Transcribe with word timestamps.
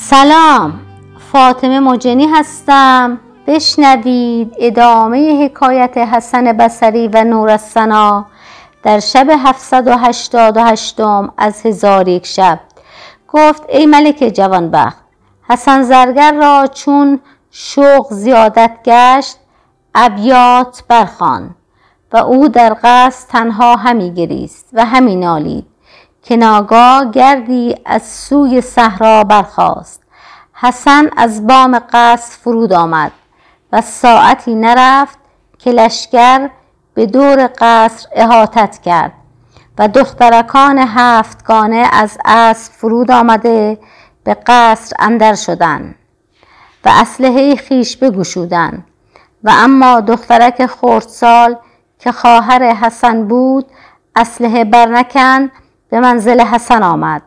سلام 0.00 0.80
فاطمه 1.32 1.80
مجنی 1.80 2.26
هستم. 2.26 3.20
بشنوید 3.46 4.54
ادامه 4.58 5.44
حکایت 5.44 5.98
حسن 5.98 6.52
بصری 6.52 7.08
و 7.08 7.24
نور 7.24 7.50
السنا 7.50 8.26
در 8.82 9.00
شب 9.00 9.26
788 9.30 11.00
از 11.36 11.66
هزار 11.66 12.08
یک 12.08 12.26
شب. 12.26 12.60
گفت 13.28 13.62
ای 13.68 13.86
ملک 13.86 14.32
جوانبخت 14.34 15.04
حسن 15.48 15.82
زرگر 15.82 16.32
را 16.32 16.66
چون 16.66 17.20
شوق 17.50 18.06
زیادت 18.12 18.70
گشت 18.84 19.36
ابیات 19.94 20.82
برخوان 20.88 21.54
و 22.12 22.16
او 22.16 22.48
در 22.48 22.76
قصد 22.82 23.28
تنها 23.28 23.76
همی 23.76 24.14
گریست 24.14 24.68
و 24.72 24.84
همی 24.84 25.16
نالید. 25.16 25.66
که 26.28 26.36
ناگاه 26.36 27.10
گردی 27.10 27.74
از 27.84 28.02
سوی 28.02 28.60
صحرا 28.60 29.24
برخاست. 29.24 30.02
حسن 30.52 31.10
از 31.16 31.46
بام 31.46 31.78
قصر 31.92 32.36
فرود 32.38 32.72
آمد 32.72 33.12
و 33.72 33.80
ساعتی 33.80 34.54
نرفت 34.54 35.18
که 35.58 35.70
لشکر 35.70 36.50
به 36.94 37.06
دور 37.06 37.50
قصر 37.58 38.08
احاطت 38.12 38.78
کرد 38.82 39.12
و 39.78 39.88
دخترکان 39.88 40.78
هفتگانه 40.78 41.88
از 41.92 42.18
اسب 42.24 42.72
فرود 42.72 43.10
آمده 43.10 43.78
به 44.24 44.36
قصر 44.46 44.96
اندر 44.98 45.34
شدند 45.34 45.94
و 46.84 46.88
اسلحه 46.88 47.56
خویش 47.68 47.96
بگشودند. 47.96 48.84
و 49.44 49.50
اما 49.54 50.00
دخترک 50.00 50.66
خردسال 50.66 51.56
که 51.98 52.12
خواهر 52.12 52.62
حسن 52.62 53.28
بود 53.28 53.66
اسلحه 54.16 54.64
برنکند 54.64 55.50
به 55.90 56.00
منزل 56.00 56.40
حسن 56.40 56.82
آمد. 56.82 57.22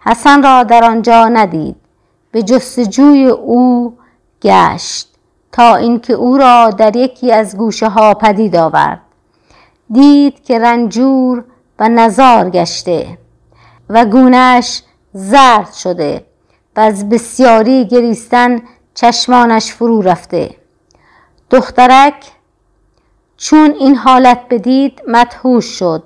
حسن 0.00 0.42
را 0.42 0.62
در 0.62 0.84
آنجا 0.84 1.28
ندید. 1.28 1.76
به 2.30 2.42
جستجوی 2.42 3.26
او 3.26 3.96
گشت 4.42 5.08
تا 5.52 5.76
اینکه 5.76 6.12
او 6.12 6.38
را 6.38 6.70
در 6.70 6.96
یکی 6.96 7.32
از 7.32 7.56
گوشه 7.56 7.88
ها 7.88 8.14
پدید 8.14 8.56
آورد. 8.56 9.00
دید 9.92 10.44
که 10.44 10.58
رنجور 10.58 11.44
و 11.78 11.88
نزار 11.88 12.50
گشته 12.50 13.18
و 13.88 14.04
گونهش 14.04 14.82
زرد 15.12 15.72
شده 15.72 16.26
و 16.76 16.80
از 16.80 17.08
بسیاری 17.08 17.84
گریستن 17.84 18.62
چشمانش 18.94 19.72
فرو 19.72 20.02
رفته. 20.02 20.56
دخترک 21.50 22.32
چون 23.36 23.74
این 23.80 23.96
حالت 23.96 24.40
بدید 24.50 25.02
مدهوش 25.08 25.64
شد 25.64 26.02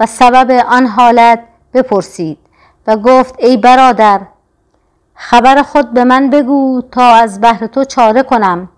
و 0.00 0.06
سبب 0.06 0.50
آن 0.50 0.86
حالت 0.86 1.44
بپرسید 1.74 2.38
و 2.86 2.96
گفت 2.96 3.34
ای 3.38 3.56
برادر 3.56 4.20
خبر 5.14 5.62
خود 5.62 5.90
به 5.90 6.04
من 6.04 6.30
بگو 6.30 6.82
تا 6.92 7.14
از 7.14 7.40
بهر 7.40 7.66
تو 7.66 7.84
چاره 7.84 8.22
کنم 8.22 8.68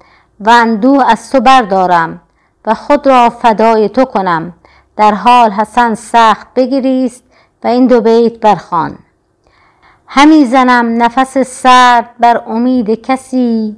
و 0.41 0.51
اندوه 0.51 1.11
از 1.11 1.31
تو 1.31 1.41
بردارم 1.41 2.21
و 2.67 2.75
خود 2.75 3.07
را 3.07 3.31
فدای 3.31 3.89
تو 3.89 4.05
کنم. 4.05 4.53
در 4.97 5.15
حال 5.15 5.51
حسن 5.51 5.95
سخت 5.95 6.47
بگریست 6.55 7.25
و 7.65 7.67
این 7.67 7.87
دو 7.87 8.01
بیت 8.01 8.41
برخوان. 8.41 8.99
همی 10.07 10.45
زنم 10.45 11.03
نفس 11.03 11.39
سرد 11.39 12.11
بر 12.21 12.43
امید 12.47 12.91
کسی 12.91 13.77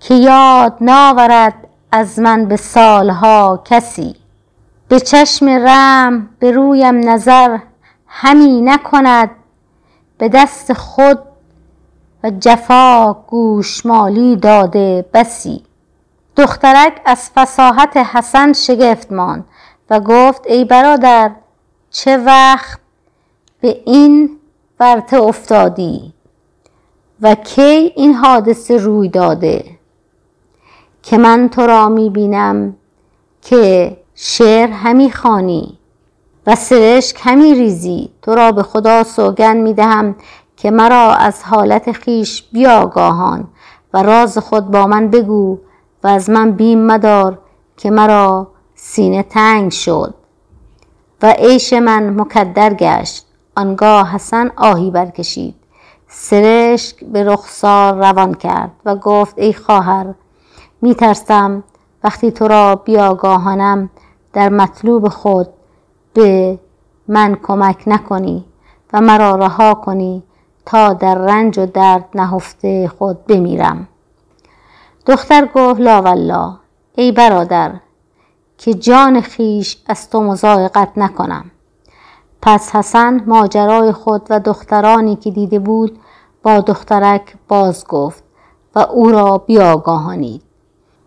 که 0.00 0.14
یاد 0.14 0.76
ناورد 0.80 1.54
از 1.92 2.18
من 2.18 2.44
به 2.44 2.56
سالها 2.56 3.62
کسی. 3.64 4.19
به 4.90 5.00
چشم 5.00 5.48
رحم 5.48 6.28
به 6.38 6.50
رویم 6.50 7.08
نظر 7.08 7.58
همی 8.06 8.60
نکند. 8.60 9.30
به 10.18 10.28
دست 10.28 10.72
خود 10.72 11.18
و 12.24 12.30
جفا 12.40 13.12
گوشمالی 13.12 14.36
داده 14.36 15.04
بسی. 15.14 15.62
دخترک 16.36 17.00
از 17.04 17.30
فصاحت 17.34 17.96
حسن 17.96 18.52
شگفت 18.52 19.12
ماند 19.12 19.44
و 19.90 20.00
گفت 20.00 20.46
ای 20.46 20.64
برادر 20.64 21.30
چه 21.90 22.16
وقت 22.16 22.80
به 23.60 23.82
این 23.86 24.38
ورطه 24.80 25.16
افتادی 25.16 26.12
و 27.20 27.34
کی 27.34 27.92
این 27.96 28.14
حادثه 28.14 28.76
روی 28.76 29.08
داده؟ 29.08 29.64
که 31.02 31.18
من 31.18 31.48
تو 31.48 31.66
را 31.66 31.88
می 31.88 32.10
بینم 32.10 32.76
که 33.42 33.96
شعر 34.22 34.70
همی 34.70 35.10
خوانی 35.10 35.78
و 36.46 36.56
سرشک 36.56 37.20
همی 37.22 37.54
ریزی. 37.54 38.10
تو 38.22 38.34
را 38.34 38.52
به 38.52 38.62
خدا 38.62 39.04
سوگند 39.04 39.56
می 39.56 39.74
دهم 39.74 40.14
که 40.56 40.70
مرا 40.70 41.12
از 41.12 41.42
حالت 41.44 42.04
خویش 42.04 42.42
بیاگاهان 42.52 43.48
و 43.94 44.02
راز 44.02 44.38
خود 44.38 44.70
با 44.70 44.86
من 44.86 45.08
بگو 45.08 45.58
و 46.04 46.08
از 46.08 46.30
من 46.30 46.52
بیم 46.52 46.86
مدار 46.86 47.38
که 47.76 47.90
مرا 47.90 48.48
سینه 48.74 49.22
تنگ 49.22 49.72
شد 49.72 50.14
و 51.22 51.30
عیش 51.38 51.72
من 51.72 52.20
مکدر 52.20 52.74
گشت. 52.74 53.26
آنگاه 53.56 54.14
حسن 54.14 54.50
آهی 54.56 54.90
برکشید. 54.90 55.54
سرشک 56.08 57.04
به 57.04 57.24
رخسار 57.24 57.94
روان 57.94 58.34
کرد 58.34 58.72
و 58.84 58.96
گفت 58.96 59.38
ای 59.38 59.52
خواهر 59.52 60.14
می 60.82 60.94
ترسم 60.94 61.64
وقتی 62.04 62.30
تو 62.30 62.48
را 62.48 62.76
بیاگاهانم 62.76 63.90
در 64.32 64.48
مطلوب 64.48 65.08
خود 65.08 65.48
به 66.14 66.58
من 67.08 67.34
کمک 67.42 67.82
نکنی 67.86 68.44
و 68.92 69.00
مرا 69.00 69.34
رها 69.34 69.74
کنی 69.74 70.22
تا 70.66 70.92
در 70.92 71.14
رنج 71.14 71.58
و 71.58 71.66
درد 71.66 72.04
نهفته 72.14 72.88
خود 72.88 73.26
بمیرم. 73.26 73.88
دختر 75.06 75.48
گفت 75.54 75.80
لا 75.80 76.02
والله 76.02 76.52
ای 76.94 77.12
برادر 77.12 77.72
که 78.58 78.74
جان 78.74 79.20
خویش 79.20 79.78
از 79.86 80.10
تو 80.10 80.22
مضایقت 80.22 80.88
نکنم. 80.96 81.50
پس 82.42 82.76
حسن 82.76 83.24
ماجرای 83.26 83.92
خود 83.92 84.26
و 84.30 84.40
دخترانی 84.40 85.16
که 85.16 85.30
دیده 85.30 85.58
بود 85.58 85.98
با 86.42 86.60
دخترک 86.60 87.36
باز 87.48 87.86
گفت 87.86 88.24
و 88.74 88.78
او 88.78 89.10
را 89.10 89.38
بیاگاهانید. 89.38 90.42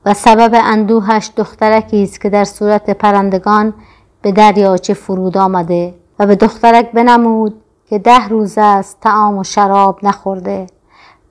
و 0.06 0.14
سبب 0.14 0.52
اندوهش 0.64 1.32
دخترکی 1.36 2.04
است 2.04 2.22
که 2.22 2.30
در 2.30 2.44
صورت 2.44 2.90
پرندگان 2.90 3.74
به 4.22 4.32
دریاچه 4.32 4.94
فرود 4.94 5.38
آمده 5.38 5.94
و 6.20 6.26
به 6.26 6.36
دخترک 6.36 6.92
بنمود 6.92 7.62
که 7.90 8.00
ده 8.00 8.28
روز 8.28 8.54
است 8.58 8.98
طعام 9.02 9.38
و 9.38 9.44
شراب 9.44 10.00
نخورده. 10.04 10.68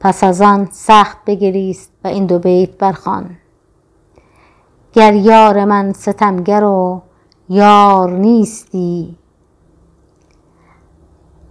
پس 0.00 0.24
از 0.24 0.42
آن 0.42 0.68
سخت 0.70 1.18
بگریست 1.26 1.92
و 2.04 2.08
این 2.08 2.26
دو 2.26 2.38
بیت 2.38 2.78
برخوان. 2.78 3.30
گر 4.92 5.14
یار 5.14 5.64
من 5.64 5.92
ستمگر 5.92 6.64
و 6.64 7.02
یار 7.48 8.10
نیستی 8.10 9.18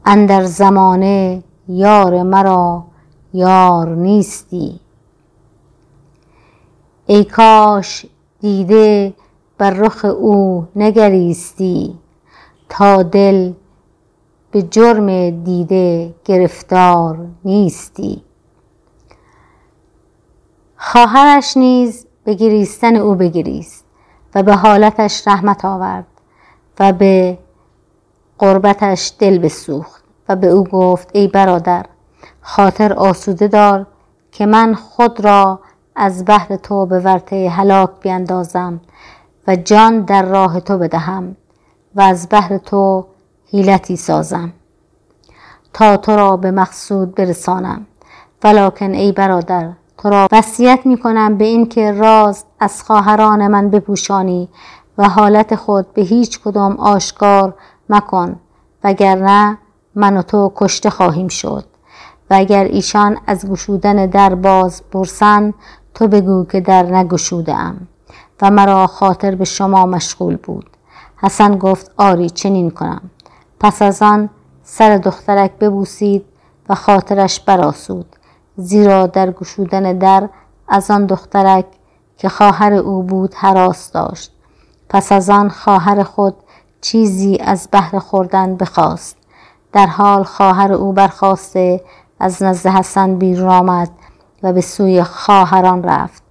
اندر 0.05 0.43
زمانه 0.43 1.43
یار 1.67 2.23
مرا 2.23 2.83
یار 3.33 3.95
نیستی. 3.95 4.80
ای 7.11 7.23
کاش 7.23 8.05
دیده 8.39 9.13
بر 9.57 9.69
رخ 9.69 10.05
او 10.05 10.67
نگریستی 10.75 11.99
تا 12.69 13.03
دل 13.03 13.53
به 14.51 14.61
جرم 14.61 15.29
دیده 15.43 16.13
گرفتار 16.25 17.27
نیستی. 17.45 18.23
خواهرش 20.77 21.57
نیز 21.57 22.07
به 22.23 22.33
گریستن 22.33 22.95
او 22.95 23.15
بگریست 23.15 23.85
و 24.35 24.43
به 24.43 24.55
حالتش 24.55 25.27
رحمت 25.27 25.65
آورد 25.65 26.07
و 26.79 26.93
به 26.93 27.37
قربتش 28.39 29.13
دل 29.19 29.37
بسوخت 29.37 30.03
و 30.29 30.35
به 30.35 30.47
او 30.47 30.63
گفت 30.63 31.09
ای 31.13 31.27
برادر 31.27 31.85
خاطر 32.41 32.93
آسوده 32.93 33.47
دار 33.47 33.87
که 34.31 34.45
من 34.45 34.73
خود 34.73 35.25
را 35.25 35.59
از 36.03 36.25
بهر 36.25 36.55
تو 36.55 36.85
به 36.85 36.99
ورطه 36.99 37.49
هلاک 37.49 37.89
بیندازم 38.01 38.81
و 39.47 39.55
جان 39.55 40.01
در 40.01 40.25
راه 40.25 40.59
تو 40.59 40.77
بدهم 40.77 41.35
و 41.95 42.01
از 42.01 42.29
بهر 42.29 42.57
تو 42.57 43.05
حیلتی 43.51 43.95
سازم 43.95 44.53
تا 45.73 45.97
تو 45.97 46.15
را 46.15 46.37
به 46.37 46.51
مقصود 46.51 47.15
برسانم. 47.15 47.85
ولکن 48.43 48.91
ای 48.91 49.11
برادر 49.11 49.69
تو 49.97 50.09
را 50.09 50.27
وصیت 50.31 50.79
می 50.85 50.97
کنم 50.97 51.37
به 51.37 51.45
این 51.45 51.69
که 51.69 51.91
راز 51.91 52.45
از 52.59 52.83
خواهران 52.83 53.47
من 53.47 53.69
بپوشانی 53.69 54.49
و 54.97 55.09
حالت 55.09 55.55
خود 55.55 55.93
به 55.93 56.01
هیچ 56.01 56.39
کدام 56.39 56.77
آشکار 56.77 57.53
مکن 57.89 58.39
وگرنه 58.83 59.57
من 59.95 60.17
و 60.17 60.21
تو 60.21 60.51
کشته 60.55 60.89
خواهیم 60.89 61.27
شد. 61.27 61.65
و 62.31 62.33
اگر 62.33 62.63
ایشان 62.63 63.17
از 63.27 63.49
گشودن 63.49 64.05
در 64.05 64.35
باز 64.35 64.83
پرسند 64.91 65.53
تو 65.93 66.07
بگو 66.07 66.45
که 66.45 66.61
در 66.61 66.83
نگشوده 66.83 67.55
ام 67.55 67.87
و 68.41 68.51
مرا 68.51 68.87
خاطر 68.87 69.35
به 69.35 69.45
شما 69.45 69.85
مشغول 69.85 70.35
بود. 70.35 70.69
حسن 71.17 71.57
گفت 71.57 71.91
آری 71.97 72.29
چنین 72.29 72.71
کنم. 72.71 73.01
پس 73.59 73.81
از 73.81 74.01
آن 74.01 74.29
سر 74.63 74.97
دخترک 74.97 75.51
ببوسید 75.51 76.25
و 76.69 76.75
خاطرش 76.75 77.39
براسود 77.39 78.15
زیرا 78.55 79.07
در 79.07 79.31
گشودن 79.31 79.97
در 79.97 80.29
از 80.67 80.91
آن 80.91 81.05
دخترک 81.05 81.65
که 82.17 82.29
خواهر 82.29 82.73
او 82.73 83.03
بود 83.03 83.33
حراس 83.33 83.91
داشت. 83.91 84.31
پس 84.89 85.11
از 85.11 85.29
آن 85.29 85.49
خواهر 85.49 86.03
خود 86.03 86.35
چیزی 86.81 87.37
از 87.37 87.67
بهر 87.71 87.99
خوردن 87.99 88.55
بخواست. 88.55 89.17
در 89.73 89.85
حال 89.85 90.23
خواهر 90.23 90.73
او 90.73 90.93
برخواسته 90.93 91.83
از 92.19 92.43
نزد 92.43 92.69
حسن 92.69 93.15
بیرون 93.15 93.49
آمد 93.49 93.89
و 94.43 94.53
به 94.53 94.61
سوی 94.61 95.03
خواهران 95.03 95.83
رفت. 95.83 96.23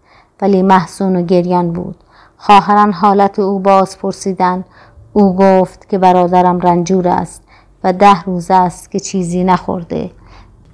ولی 0.43 0.63
محزون 0.63 1.17
و 1.17 1.23
گریان 1.23 1.73
بود. 1.73 1.97
خواهران 2.37 2.93
حالت 2.93 3.39
او 3.39 3.59
باز 3.59 3.99
پرسیدند. 3.99 4.65
او 5.13 5.37
گفت 5.37 5.89
که 5.89 5.99
برادرم 5.99 6.61
رنجور 6.61 7.09
است 7.09 7.43
و 7.85 7.93
ده 7.93 8.23
روز 8.23 8.51
است 8.51 8.91
که 8.91 9.01
چیزی 9.01 9.45
نخورده. 9.45 10.11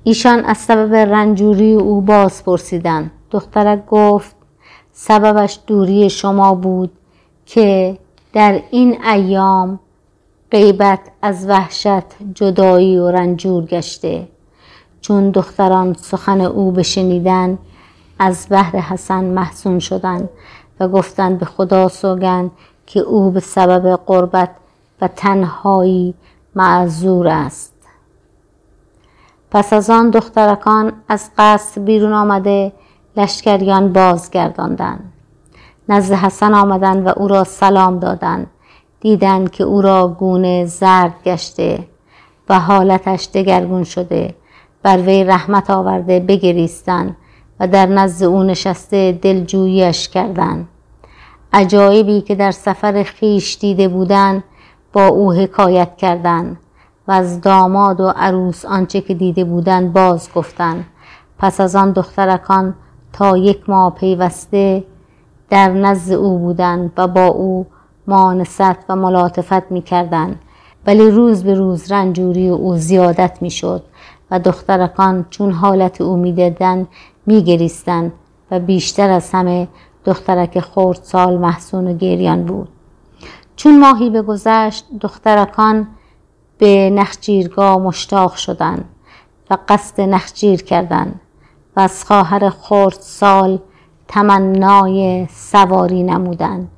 ایشان 0.04 0.44
از 0.44 0.58
سبب 0.58 0.94
رنجوری 0.94 1.74
او 1.74 2.00
باز 2.00 2.44
پرسیدند. 2.44 3.10
دخترک 3.30 3.86
گفت 3.86 4.36
سببش 4.92 5.60
دوری 5.66 6.10
شما 6.10 6.54
بود 6.54 6.92
که 7.46 7.98
در 8.32 8.60
این 8.70 9.04
ایام 9.06 9.80
غیبت 10.50 11.00
از 11.22 11.48
وحشت 11.48 12.04
جدایی 12.34 12.98
و 12.98 13.10
رنجور 13.10 13.64
گشته. 13.64 14.28
چون 15.06 15.30
دختران 15.30 15.94
سخن 15.94 16.40
او 16.40 16.72
بشنیدن 16.72 17.58
از 18.18 18.46
بهر 18.48 18.76
حسن 18.76 19.24
محسون 19.24 19.78
شدند 19.78 20.28
و 20.80 20.88
گفتند 20.88 21.38
به 21.38 21.46
خدا 21.46 21.88
سوگند 21.88 22.50
که 22.86 23.00
او 23.00 23.30
به 23.30 23.40
سبب 23.40 24.00
قربت 24.06 24.50
و 25.00 25.08
تنهایی 25.08 26.14
معذور 26.54 27.28
است. 27.28 27.74
پس 29.50 29.72
از 29.72 29.90
آن 29.90 30.10
دخترکان 30.10 30.92
از 31.08 31.30
قصر 31.38 31.80
بیرون 31.80 32.12
آمده 32.12 32.72
لشکریان 33.16 33.92
بازگرداندند. 33.92 35.12
نزد 35.88 36.14
حسن 36.14 36.54
آمدند 36.54 37.06
و 37.06 37.12
او 37.16 37.28
را 37.28 37.44
سلام 37.44 37.98
دادند. 37.98 38.46
دیدند 39.00 39.50
که 39.50 39.64
او 39.64 39.82
را 39.82 40.08
گونه 40.08 40.64
زرد 40.64 41.14
گشته 41.24 41.86
و 42.48 42.60
حالتش 42.60 43.28
دگرگون 43.34 43.84
شده 43.84 44.34
بر 44.86 44.98
وی 44.98 45.24
رحمت 45.24 45.70
آورده 45.70 46.20
بگریستند 46.20 47.16
و 47.60 47.68
در 47.68 47.86
نزد 47.86 48.24
او 48.24 48.42
نشسته 48.42 49.12
دلجوییش 49.22 50.08
کردند. 50.08 50.68
عجایبی 51.52 52.20
که 52.20 52.34
در 52.34 52.50
سفر 52.50 53.02
خیش 53.02 53.58
دیده 53.60 53.88
بودند 53.88 54.44
با 54.92 55.06
او 55.06 55.32
حکایت 55.32 55.96
کردند 55.96 56.56
و 57.08 57.12
از 57.12 57.40
داماد 57.40 58.00
و 58.00 58.12
عروس 58.16 58.64
آنچه 58.64 59.00
که 59.00 59.14
دیده 59.14 59.44
بودند 59.44 59.92
باز 59.92 60.28
گفتند. 60.34 60.84
پس 61.38 61.60
از 61.60 61.76
آن 61.76 61.92
دخترکان 61.92 62.74
تا 63.12 63.36
یک 63.36 63.70
ماه 63.70 63.94
پیوسته 63.94 64.84
در 65.50 65.68
نزد 65.72 66.12
او 66.12 66.38
بودند 66.38 66.92
و 66.96 67.06
با 67.06 67.26
او 67.26 67.66
مانست 68.06 68.76
و 68.88 68.96
ملاطفت 68.96 69.72
می 69.72 69.82
کردن. 69.82 70.38
ولی 70.86 71.10
روز 71.10 71.44
به 71.44 71.54
روز 71.54 71.92
رنجوری 71.92 72.48
او 72.48 72.76
زیادت 72.76 73.38
می 73.40 73.50
شد 73.50 73.82
و 74.30 74.38
دخترکان 74.38 75.26
چون 75.30 75.52
حالت 75.52 76.00
او 76.00 76.16
می 76.16 76.32
دیدن 76.32 76.86
می 77.26 77.42
گریستن 77.42 78.12
و 78.50 78.60
بیشتر 78.60 79.10
از 79.10 79.30
همه 79.30 79.68
دخترک 80.04 80.60
خورد 80.60 80.98
سال 81.02 81.38
محسون 81.38 81.86
و 81.86 81.96
گریان 81.96 82.44
بود. 82.44 82.68
چون 83.56 83.78
ماهی 83.78 84.10
بگذشت 84.10 84.84
دخترکان 85.00 85.88
به 86.58 86.90
نخجیرگاه 86.90 87.78
مشتاق 87.78 88.34
شدند 88.34 88.84
و 89.50 89.58
قصد 89.68 90.00
نخجیر 90.00 90.62
کردند 90.62 91.20
و 91.76 91.80
از 91.80 92.04
خواهر 92.04 92.48
خورد 92.48 92.96
سال 93.00 93.58
تمنای 94.08 95.26
سواری 95.30 96.02
نمودند. 96.02 96.68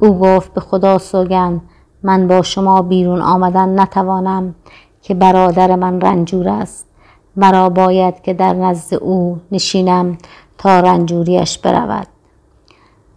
او 0.00 0.18
گفت 0.18 0.54
به 0.54 0.60
خدا 0.60 0.98
سوگند 0.98 1.60
من 2.02 2.28
با 2.28 2.42
شما 2.42 2.82
بیرون 2.82 3.20
آمدن 3.20 3.80
نتوانم 3.80 4.54
که 5.02 5.14
برادر 5.14 5.76
من 5.76 6.00
رنجور 6.00 6.48
است. 6.48 6.85
مرا 7.36 7.68
باید 7.68 8.22
که 8.22 8.34
در 8.34 8.52
نزد 8.52 8.94
او 8.94 9.40
نشینم 9.52 10.18
تا 10.58 10.80
رنجوریش 10.80 11.58
برود. 11.58 12.06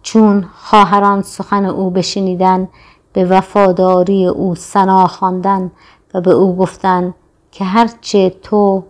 چون 0.02 0.48
خواهران 0.54 1.22
سخن 1.22 1.64
او 1.64 1.90
بشنیدن 1.90 2.68
به 3.12 3.24
وفاداری 3.24 4.26
او 4.26 4.54
سنا 4.54 5.06
خواندند 5.06 5.72
و 6.14 6.20
به 6.20 6.30
او 6.30 6.56
گفتند 6.56 7.14
که 7.52 7.64
هرچه 7.64 8.30
تو 8.42 8.84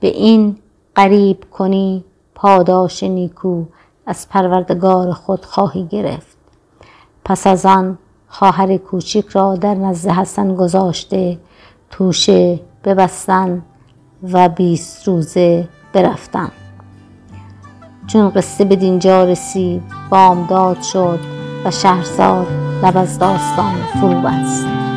به 0.00 0.08
این 0.08 0.56
قریب 0.94 1.44
کنی 1.50 2.04
پاداش 2.34 3.02
نیکو 3.02 3.64
از 4.06 4.28
پروردگار 4.28 5.12
خود 5.12 5.44
خواهی 5.44 5.86
گرفت. 5.86 6.36
پس 7.24 7.46
از 7.46 7.66
آن 7.66 7.98
خواهر 8.28 8.76
کوچیک 8.76 9.26
را 9.26 9.56
در 9.56 9.74
نزد 9.74 10.10
حسن 10.10 10.54
گذاشته 10.54 11.38
توشه 11.90 12.60
ببستن 12.84 13.62
و 14.22 14.48
بیست 14.48 15.08
روزه 15.08 15.68
برفتن 15.92 16.50
چون 18.06 18.30
قصه 18.30 18.64
به 18.64 18.76
دینجا 18.76 19.24
رسید 19.24 19.82
بامداد 20.10 20.82
شد 20.82 21.18
و 21.64 21.70
شهرزاد 21.70 22.46
لب 22.82 22.96
از 22.96 23.18
داستان 23.18 23.74
فرو 24.00 24.20
بست. 24.20 24.89